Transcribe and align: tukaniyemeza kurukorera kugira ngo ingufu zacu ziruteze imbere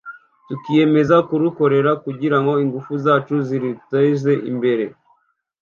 tukaniyemeza 0.47 1.15
kurukorera 1.27 1.91
kugira 2.03 2.37
ngo 2.41 2.53
ingufu 2.63 2.91
zacu 3.03 3.35
ziruteze 3.47 4.33
imbere 4.51 4.85